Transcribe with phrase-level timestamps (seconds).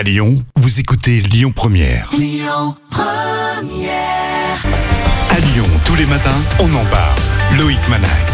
[0.00, 2.10] À Lyon, vous écoutez Lyon Première.
[5.30, 7.18] À Lyon, tous les matins, on en parle.
[7.58, 8.29] Loïc Manac.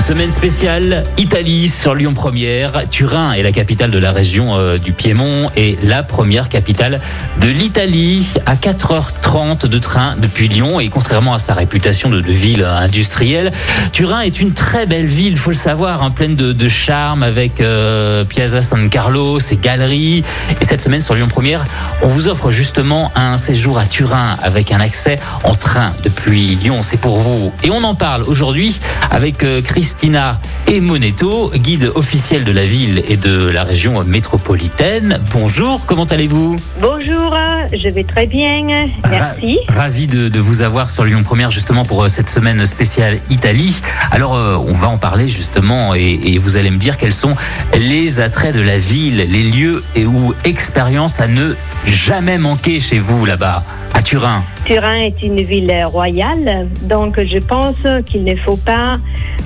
[0.00, 2.88] Semaine spéciale Italie sur Lyon Première.
[2.88, 7.00] Turin est la capitale de la région euh, du Piémont et la première capitale
[7.40, 12.64] de l'Italie à 4h30 de train depuis Lyon et contrairement à sa réputation de, ville
[12.64, 13.52] industrielle,
[13.92, 18.24] Turin est une très belle ville, faut le savoir, hein, pleine de, charme avec euh,
[18.24, 20.24] Piazza San Carlo, ses galeries.
[20.60, 21.62] Et cette semaine sur Lyon Première,
[22.02, 26.82] on vous offre justement un séjour à Turin avec un accès en train depuis Lyon.
[26.82, 27.52] C'est pour vous.
[27.62, 29.60] Et on en parle aujourd'hui avec euh,
[29.90, 35.18] Christina Emonetto, guide officiel de la ville et de la région métropolitaine.
[35.32, 36.54] Bonjour, comment allez-vous?
[36.80, 37.36] Bonjour,
[37.72, 39.58] je vais très bien, merci.
[39.68, 43.18] Ra- Ravi de, de vous avoir sur Lyon Première justement pour euh, cette semaine spéciale
[43.30, 43.80] Italie.
[44.12, 47.34] Alors euh, on va en parler justement et, et vous allez me dire quels sont
[47.76, 52.98] les attraits de la ville, les lieux et ou expériences à ne jamais manquer chez
[52.98, 53.62] vous là-bas,
[53.94, 54.42] à Turin.
[54.64, 58.98] Turin est une ville royale, donc je pense qu'il ne faut pas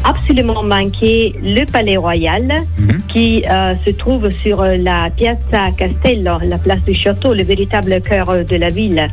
[0.05, 3.00] absolument manquer le palais royal Mhm.
[3.08, 8.27] qui euh, se trouve sur la Piazza Castello, la place du château, le véritable cœur
[8.45, 9.08] de la ville.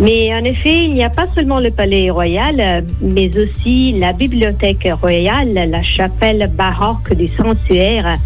[0.00, 4.86] Mais en effet, il n'y a pas seulement le palais royal, mais aussi la bibliothèque
[5.00, 8.18] royale, la chapelle baroque du sanctuaire,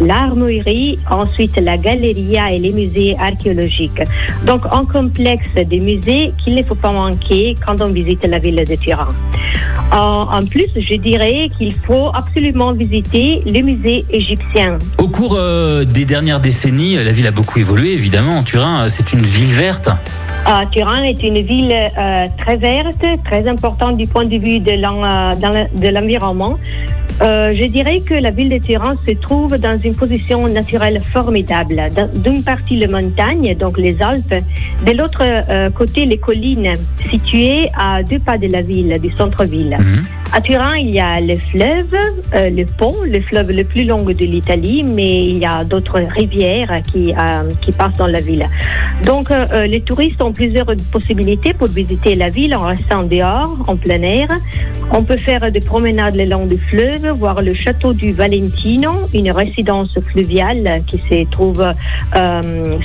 [0.00, 4.02] l'armoirie, ensuite la galeria et les musées archéologiques.
[4.44, 8.64] Donc un complexe de musées qu'il ne faut pas manquer quand on visite la ville
[8.64, 9.08] de Turin.
[9.90, 14.78] En, plus, je dirais qu'il faut absolument visiter le musée égyptien.
[14.98, 18.42] Au cours euh, des dernières décennies, la ville a beaucoup évolué évidemment.
[18.42, 19.88] Turin, euh, c'est une ville verte.
[20.44, 25.34] Ah, Turin est une ville euh, très verte, très importante du point de vue euh,
[25.34, 26.58] de l'environnement.
[27.20, 31.80] Euh, je dirais que la ville de Turin se trouve dans une position naturelle formidable.
[31.94, 34.34] D'un- D'une partie, les montagnes, donc les Alpes,
[34.86, 36.74] de l'autre euh, côté, les collines,
[37.10, 39.76] situées à deux pas de la ville, du centre-ville.
[39.80, 40.04] Mhm.
[40.30, 41.94] À Turin, il y a le fleuve,
[42.34, 46.00] euh, le pont, le fleuve le plus long de l'Italie, mais il y a d'autres
[46.00, 48.46] rivières qui, euh, qui passent dans la ville.
[49.04, 53.76] Donc, euh, les touristes ont plusieurs possibilités pour visiter la ville en restant dehors, en
[53.76, 54.28] plein air.
[54.90, 59.30] On peut faire des promenades le long du fleuve, voir le château du Valentino, une
[59.30, 61.62] résidence fluviale qui se trouve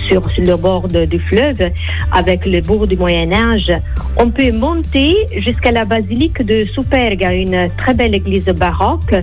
[0.08, 1.72] sur, le bord du fleuve
[2.12, 3.72] avec le bourg du Moyen Âge.
[4.18, 9.14] On peut monter jusqu'à la basilique de Superga, une très belle église baroque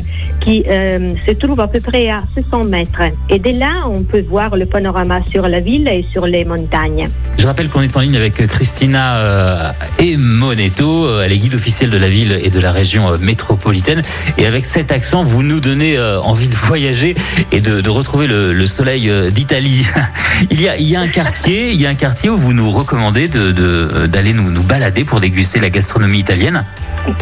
[0.41, 3.03] qui euh, se trouve à peu près à 600 mètres.
[3.29, 7.09] Et de là, on peut voir le panorama sur la ville et sur les montagnes.
[7.39, 11.91] Je rappelle qu'on est en ligne avec Christina euh, Emonetto, euh, elle est guide officielle
[11.91, 14.03] de la ville et de la région euh, métropolitaine.
[14.39, 17.15] Et avec cet accent, vous nous donnez envie de voyager
[17.53, 19.87] et de, de retrouver le, le soleil d'Italie.
[20.51, 22.53] il, y a, il y a un quartier, il y a un quartier où vous
[22.53, 26.65] nous recommandez de- de- d'aller nous, nous balader pour déguster la gastronomie italienne.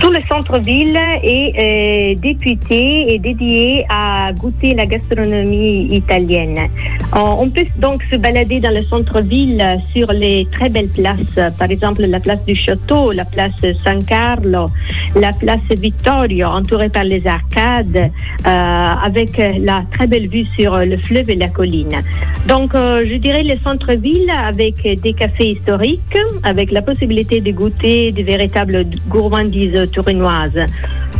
[0.00, 6.58] Tout le centre-ville est euh, député et dédié à goûter la gastronomie italienne.
[6.58, 11.70] Euh, on peut donc se balader dans le centre-ville sur les très belles places, par
[11.70, 13.52] exemple la place du Château, la place
[13.84, 14.68] San Carlo,
[15.14, 20.98] la place Vittorio, entourée par les arcades, euh, avec la très belle vue sur le
[20.98, 22.02] fleuve et la colline.
[22.46, 28.22] Donc, je dirais le centre-ville avec des cafés historiques, avec la possibilité de goûter des
[28.22, 30.70] véritables gourmandises tourinoises.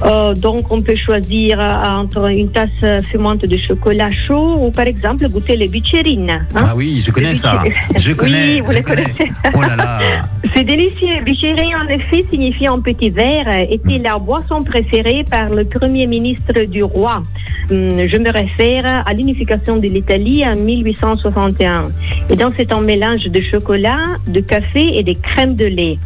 [0.04, 4.86] Euh, donc, on peut choisir euh, entre une tasse fumante de chocolat chaud ou, par
[4.86, 6.31] exemple, goûter les bicherines.
[6.31, 6.47] hein.
[6.54, 7.62] Ah oui, je connais ça.
[7.97, 8.54] Je connais.
[8.54, 9.03] Oui, vous les connais.
[9.04, 9.32] connaissez.
[9.56, 9.98] Oh là là.
[10.54, 11.20] C'est délicieux.
[11.25, 16.62] Bichéré, en effet, signifie en petit verre, était la boisson préférée par le premier ministre
[16.66, 17.22] du roi?
[17.70, 21.88] Hum, Je me réfère à l'unification de l'Italie en 1861.
[22.30, 23.98] Et donc, c'est un mélange de chocolat,
[24.28, 25.98] de café et de crème de lait.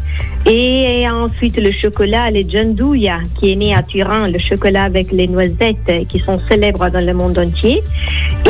[0.47, 5.29] Et ensuite, le chocolat, le gianduja, qui est né à Turin, le chocolat avec les
[5.29, 7.83] noisettes, qui sont célèbres dans le monde entier.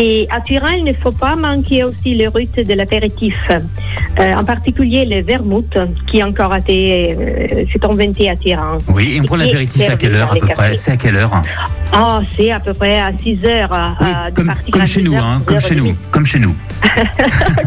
[0.00, 3.37] Et à Turin, il ne faut pas manquer aussi le rite de l'apéritif,
[4.21, 5.77] Euh, en particulier le vermouth,
[6.07, 8.77] qui a encore été, euh, s'est inventé à Turin.
[8.89, 10.74] Oui, et on prend l'apéritif à quelle heure à les peu près.
[10.77, 11.33] C'est à quelle heure
[11.92, 13.97] Ah, c'est à peu près à 6 heures.
[14.01, 16.39] Oui, euh, de comme, chez 6 nous, heures, hein, 6 comme chez nous, comme chez
[16.41, 16.54] nous.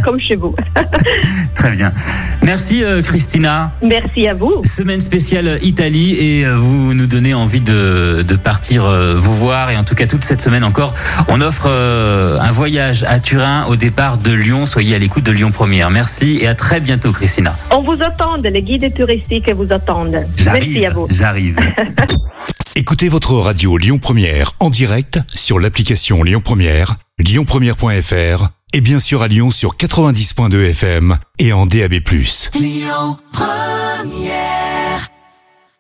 [0.04, 0.56] comme chez vous.
[1.56, 1.92] Très bien.
[2.44, 3.72] Merci euh, Christina.
[3.84, 4.64] Merci à vous.
[4.66, 9.70] Semaine spéciale Italie et euh, vous nous donnez envie de, de partir euh, vous voir
[9.70, 10.94] et en tout cas toute cette semaine encore
[11.28, 14.66] on offre euh, un voyage à Turin au départ de Lyon.
[14.66, 15.90] Soyez à l'écoute de Lyon Première.
[15.90, 17.58] Merci et à très bientôt Christina.
[17.72, 20.26] On vous attend, les guides touristiques vous attendent.
[20.46, 21.08] Merci à vous.
[21.10, 21.58] J'arrive.
[22.76, 29.22] Écoutez votre radio Lyon Première en direct sur l'application Lyon Première, lyonpremière.fr et bien sûr
[29.22, 31.94] à Lyon sur 90.2 FM et en DAB+.
[32.54, 34.75] Lyon Première